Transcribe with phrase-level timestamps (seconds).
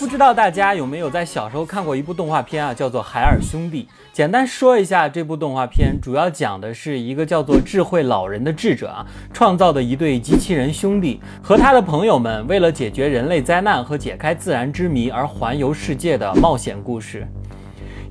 [0.00, 3.82] 不知道大家有没有在小时候看过一部动画片啊，叫做《海尔兄弟》。
[4.14, 17.28] 简单说一下，这部动画片主要讲的是一个叫做智慧老人的智者啊，创造的一对机器人兄弟和他的朋友们，为了解决人类灾难和解开自然之谜而环游世界的冒险故事。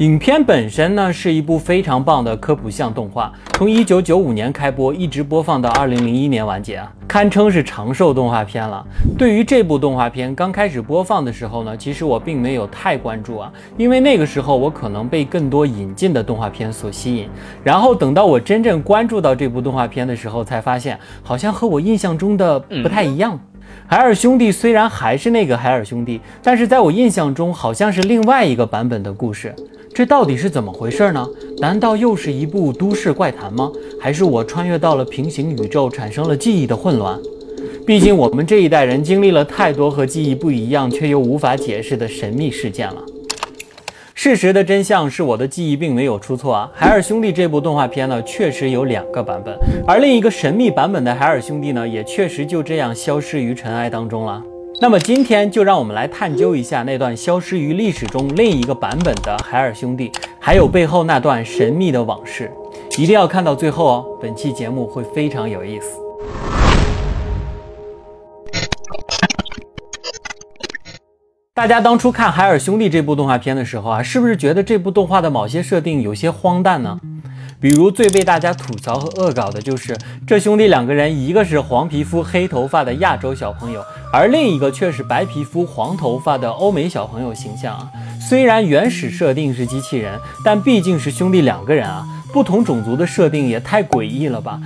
[0.00, 8.86] 影片本身呢是一部非常棒的科普向动画，从一九九五年开播，一直播放到二零零一年完结啊，堪称是长寿动画片了。
[9.16, 17.26] 对于这部动画片刚开始播放的时候呢，其实我并没有太关注啊，因为那个时候我可能被更多引进的动画片所吸引。
[17.64, 23.40] 然后等到我真正关注到这部动画片的时候，才发现好像和我印象中的不太一样。
[23.86, 29.54] 海尔兄弟虽然还是那个海尔兄弟，但是在我印象中好像是另外一个版本的故事。
[29.96, 31.26] 这到底是怎么回事呢？
[31.56, 33.72] 难道又是一部都市怪谈吗？
[33.98, 37.18] 还是我穿越到了平行宇宙，产生了记忆的混乱？
[37.86, 43.02] 毕竟我们这一代人经历了太多和记忆不一样却又无法解释的神秘事件了。
[44.12, 46.70] 事实的真相是，我的记忆并没有出错啊！
[46.74, 54.42] 海尔兄弟这部动画片呢，确实有两个版本，而另一个神秘版本的海尔兄弟呢，也确实就这样消失于尘埃当中了。
[54.78, 62.52] 那么今天就让我们来探究一下那段消失于历史中另一个版本的海尔兄弟，还有背后那段神秘的往事，
[62.98, 64.04] 一定要看到最后哦！
[64.20, 65.98] 本期节目会非常有意思。
[71.54, 77.00] 大家当初看《海尔兄弟》这部动画片的时候啊，是不是觉得这部动画的某些设定有些荒诞呢？
[77.58, 83.82] 比如最被大家吐槽和恶搞的就是这兄弟两个人，一个是黄皮肤黑头发的亚洲小朋友，
[84.12, 87.90] 而另一个却是白皮肤黄头发的欧美小朋友形象啊。
[88.20, 94.60] 虽然原始设定是机器人，但毕竟是兄弟两个人啊，不同种族的设定也太诡异了吧。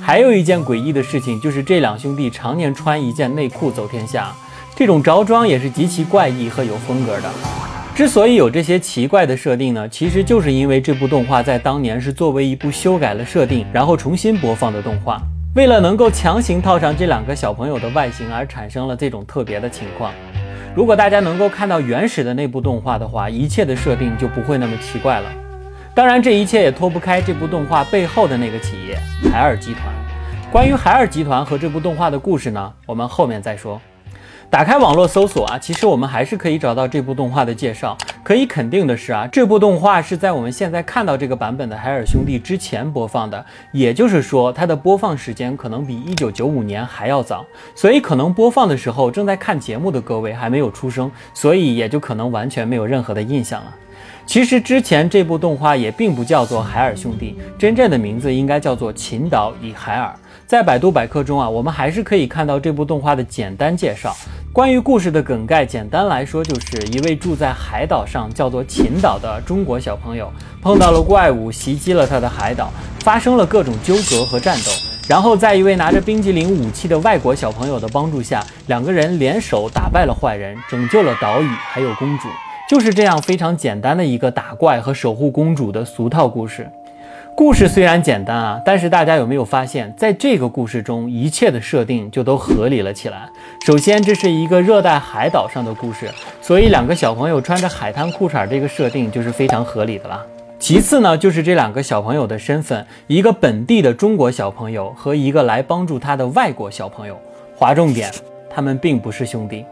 [0.00, 4.32] 还有一件诡异的事情就是这两兄弟常年穿一件内裤走天下，
[4.76, 7.75] 这种着装也是极其怪异和有风格的。
[7.96, 15.18] 之所以有这些奇怪的设定呢，其实就是因为这部动画在当年是作为一部修改了设定，然后重新播放的动画。
[15.54, 20.12] 为了能够强行套上这两个小朋友的外形，而产生了这种特别的情况。
[20.74, 25.32] 如果大家能够看到原始的那部动画的话，一切的设定就不会那么奇怪了。
[25.94, 28.98] 当然，这一切也脱不开这部动画背后的那个企业——
[29.32, 29.84] 海尔集团。
[30.52, 33.80] 关于海尔集团和这部动画的故事呢，我们后面再说。
[34.48, 37.96] 打开网络搜索啊，其实我们还是可以找到这部动画的介绍。
[38.22, 47.44] 可以肯定的是啊，这部动画是在我们现在看到这个版本的《海尔兄弟》之前播放的，也就是说，它的播放时间可能比一九九五年还要早。
[47.74, 53.74] 所以可能播放的时候正在看节目的各位还没有出生，所以也就可能完全没有任何的印象了。
[54.26, 60.08] 其实之前这部动画也并不叫做《海尔兄弟》，真正的名字应该叫做《秦岛与海尔》。
[60.46, 64.14] 在百度百科中啊，我们还是可以看到这部动画的简单介绍。
[64.52, 72.70] 关于故事的梗概，简单来说，就是一位住在海岛上叫做秦岛的中国小朋友，碰到了怪物，袭击了他的海岛，
[73.00, 74.70] 发生了各种纠葛和战斗。
[75.08, 82.28] 然后在一位拿着冰激凌武器的外国小朋友的帮助下，两个人联手打败了坏人，拯救了岛屿还有公主。
[82.68, 86.68] 就是这样非常简单的一个打怪和守护公主的俗套故事。
[87.36, 93.28] 故事虽然简单啊，但是大家有没有发现，在这个故事中，一切的设定就都合理了起来。
[93.64, 96.10] 首先，这是一个热带海岛上的故事，
[96.40, 100.24] 所以两个小朋友穿着海滩裤衩这个设定就是非常合理的啦。
[100.58, 107.16] 其次呢，就是这两个小朋友的身份，一个本地的中国小朋友和一个来帮助他的外国小朋友。
[107.54, 108.10] 划重点，
[108.50, 109.64] 他们并不是兄弟。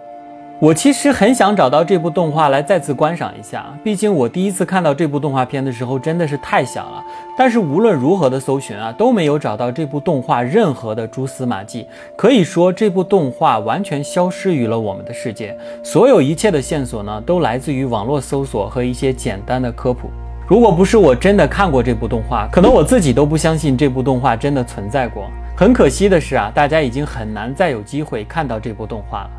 [0.61, 7.05] 我其实很想找到这部动画来再次观赏一下，毕竟我第一次看到这部动画片的时候真的是太小了。
[7.37, 11.85] 但是无论如何的搜寻啊，都没有找到这部动画任何的蛛丝马迹。
[12.17, 20.09] 可以说这部动画完全消失于了我们的世界，所有一切的线索呢，都来自于网络搜索和一些简单的科普。
[20.47, 25.29] 如果不是我真的看过这部动画，可能我自己都不相信这部动画真的存在过。
[25.57, 29.31] 很可惜的是啊，大家已经很难再有机会看到这部动画了。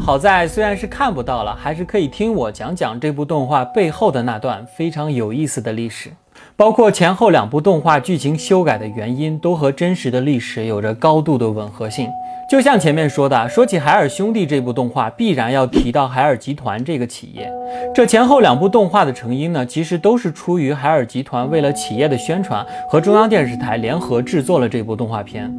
[0.00, 6.10] 好在虽然是看不到了，还是可以听我讲讲这部动画背后的那段非常有意思的历史，
[6.60, 12.06] 包括前后两部动画剧情修改的原因，都和真实的历史有着高度的吻合性。
[12.50, 17.50] 就像前面说的，说起海尔兄弟这部动画，必然要提到海尔集团这个企业。
[17.94, 25.50] 这前后两部动画的成因呢，其实都是出于海尔集团为了企业的宣传，和中央电视台联合制作了这部动画片。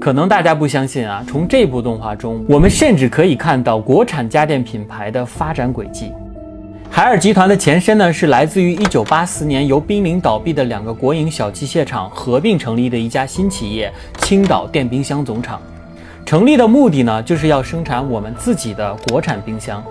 [0.00, 6.12] 可能大家不相信啊，从这部动画中，我们甚至可以看到国产家电品牌的发展轨迹。
[6.90, 13.92] 海尔集团的前身呢，是来自于1984年由濒临倒闭的两个国营小机械厂合并成立的一家新企业——
[14.22, 15.60] 青岛电冰箱总厂。
[16.24, 19.84] 成立的目的呢，就是要生产我们自己的国产冰箱。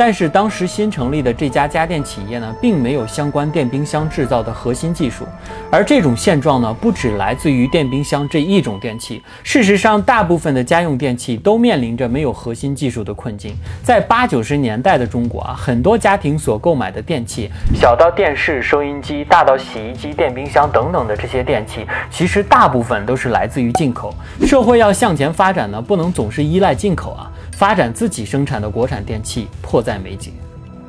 [0.00, 5.26] 但是当时新成立的这家家电企业呢，并没有相关电冰箱制造的核心技术，
[5.70, 9.22] 而这种现状呢，不只来自于电冰箱这一种电器。
[9.42, 13.54] 事实上，大部分的家用电器都面临着没有核心技术的困境。
[13.82, 24.14] 在八九十年代的中国啊，很多家庭所购买的电器，小到电视、收音机，大到洗衣机、电冰箱等等的这些电器，其实大部分都是来自于进口。
[24.46, 27.30] 社会要向前发展呢，不能总是依赖进口啊。
[27.60, 30.30] 发展自己生产的国产电器迫在眉睫。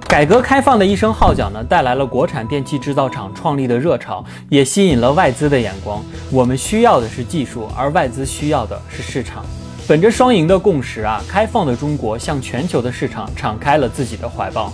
[0.08, 6.02] 改革开放的一声号角呢，带来了国产电器制造厂创立的热潮，也吸引了外资的眼光。
[6.32, 9.46] 我们需要的是技术，而外资需要的是市场。
[9.86, 14.72] 本着双赢的共识啊，开放的中国向全球的市场敞开了自己的怀抱。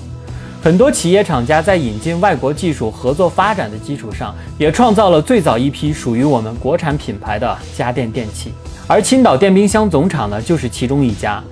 [0.61, 8.53] 很多企业厂家在引进外国技术合作发展的基础上，也创造了最早一批属于我们国产品牌的家电电器。
[8.85, 11.43] 而青岛电冰箱总厂呢，就是其中一家。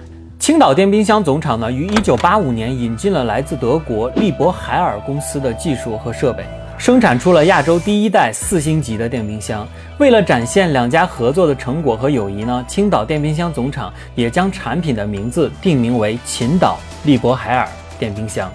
[0.45, 6.45] 青岛电冰箱总厂呢，于一九八五年引进了来自德国利伯海尔公司的技术和设备，
[6.77, 9.67] 生产出了亚洲第一代四星级的电冰箱。
[9.97, 17.67] 为了展现两家合作的成果和友谊呢，青岛电冰箱总厂也将产品的名字定名为秦岛利伯海尔
[17.97, 18.47] 电冰箱。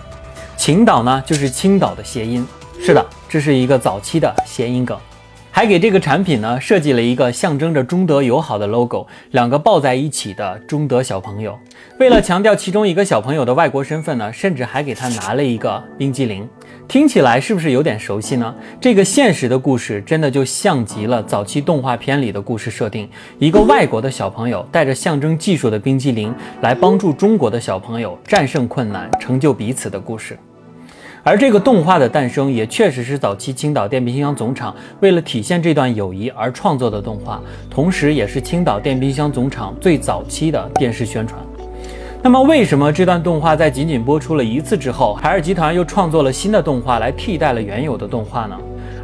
[0.56, 2.46] 秦岛呢，就是青岛的谐音。
[2.80, 4.96] 是的，这是一个早期的谐音梗。
[5.60, 11.54] 还给这个产品呢设计了一个象征着中德友好的 logo，两个抱在一起的中德小朋友。
[11.98, 16.48] 为了强调其中一个小朋友的外国身份呢，甚至还给他拿了一个冰激凌。
[16.88, 18.54] 听起来是不是有点熟悉呢？
[18.80, 23.06] 这个现实的故事真的就像极了早期动画片里的故事设定：
[23.38, 30.38] 一个外国的小朋友带着象征技术的冰激凌来帮助中国的小朋友战胜困难，成就彼此的故事。
[31.22, 41.40] 而这个动画的诞生，也确实是早期青岛电冰箱总厂为了体现这段友谊而创作的动画，同时也是青岛电冰箱总厂最早期的电视宣传。
[42.22, 48.56] 那么，为什么这段动画在仅仅播出了一次之后，海尔集团又创作了新的动画来替代了原有的动画呢？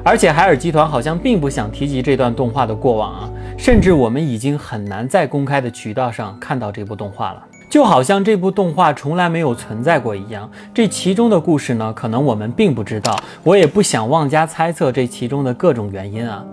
[0.05, 7.43] 而且，海尔集团好像并不想提及这段动画的过往啊，甚至我们已经很难在公开的渠道上看到这部动画了。
[7.69, 16.45] 就好像这部动画从来没有存在过一样，这其中的故事呢，可能我们并不知道，我也不想妄加猜测这其中的各种原因啊。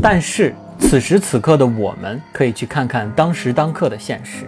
[0.00, 4.46] 但是此时此刻的我们，可以去看看当时当刻的现实。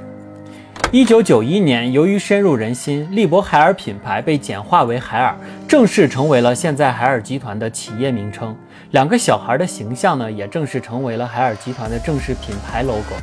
[0.92, 5.34] 一九九一年，由于深入人心，利勃海尔品牌被简化为海尔，
[5.66, 8.54] 正式成为了现在海尔集团的企业名称。
[8.92, 13.16] 两个小孩的形象呢，也正式成为了海尔集团的正式品牌 logo。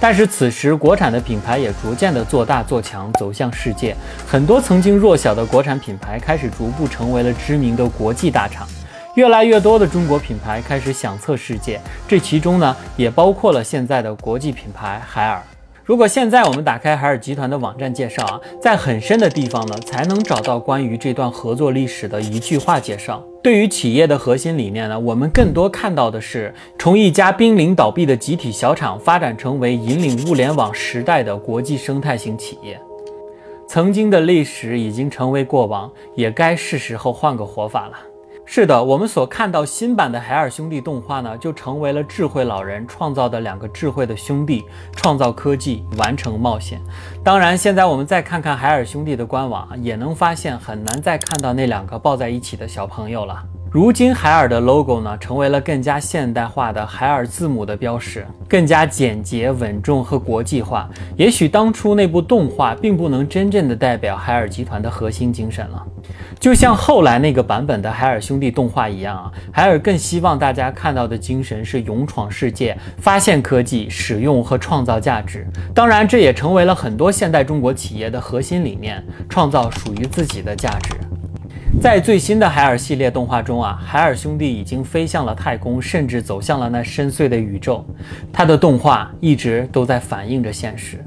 [0.00, 3.96] 但是此时，国产的品牌也逐渐的做大做强，走向世界。
[4.26, 8.66] 很多曾经弱小的国产品牌开始逐步成为了知名的国际大厂，
[9.16, 11.80] 越来越多的中国品牌开始响彻世界。
[12.06, 15.42] 这其中呢，也包括了现在的国际品牌海尔。
[15.88, 23.24] 如果现在我们打开海尔集团的网站介绍啊，在很深的地方呢，才能找到关于这段合作历史的一句话介绍。
[23.42, 32.78] 对于企业的核心理念呢，我们更多看到的是从一家濒临倒闭的集体小厂发展成为引领物联网时代的国际生态型企业。
[33.66, 37.98] 曾经的历史已经成为过往，也该是时候换个活法了。
[38.50, 44.64] 是的，我们所看到新版的海尔兄弟动画呢，就成为了智慧老人创造的两个智慧的兄弟，
[44.96, 46.80] 创造科技，完成冒险。
[47.22, 53.44] 当然，现在我们再看看海尔兄弟的官网，也能发现很难再看到那两个抱在一起的小朋友了。
[53.70, 60.88] 如今，海尔的 logo 呢，成为了更加现代化的海尔字母的标识，更加简洁、稳重和国际化。
[61.18, 65.86] 也许当初那部动画并不能真正的代表海尔集团的核心精神了，
[66.40, 69.30] 就像后来那个版本的海尔兄弟动画一样啊。
[69.52, 75.46] 海尔更希望大家看到的精神是勇闯世界、发现科技、使用和创造价值。
[75.74, 80.96] 当然，这也成为了很多现代中国企业的核心理念：创造属于自己的价值。
[81.80, 87.86] 在最新的海尔系列动画中啊，海尔兄弟已经飞向了太空，甚至走向了那深邃的宇宙。
[88.32, 91.02] 它的动画一直都在反映着现实。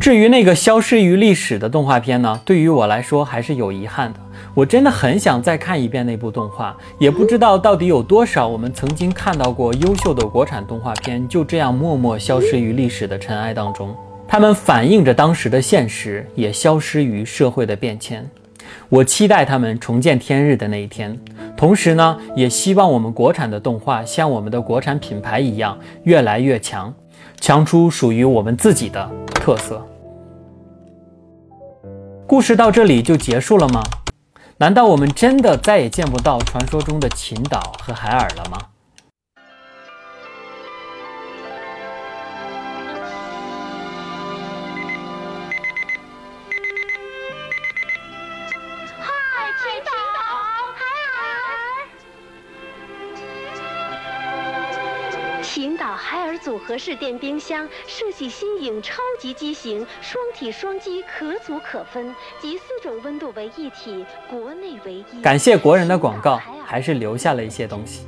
[0.00, 4.20] 至于那个消失于历史的动画片呢，对于我来说还是有遗憾的。
[4.54, 13.94] 我真的很想再看一遍那部动画，也不知道到底有多少我们曾经看到过优秀的国产动画片，就这样默默消失于历史的尘埃当中。
[14.32, 18.24] 它们反映着当时的现实，也消失于社会的变迁。
[18.88, 21.18] 我期待他们重见天日的那一天，
[21.56, 26.94] 同时呢，也希望我们国产的动画像我们的国产品牌一样越来越强，
[27.40, 29.84] 强出属于我们自己的特色。
[32.24, 33.82] 故事到这里就结束了吗？
[34.58, 38.58] 难道我们真的再也见不到传说中的秦岛和海尔了吗？
[56.42, 65.22] 组合式电冰箱设计新颖，超级机型，双体双机，可组可分，集四种温度为一体，国内唯一。
[65.22, 68.06] 感谢国人的广告，还是留下了一些东西。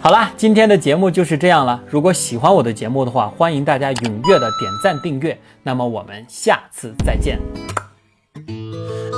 [0.00, 1.82] 好啦，今天的节目就是这样了。
[1.88, 5.38] 如果喜欢我的节目的话，欢迎大家踊跃的点赞订阅。
[5.62, 7.38] 那么我们下次再见。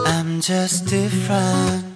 [0.06, 1.87] I'm just different.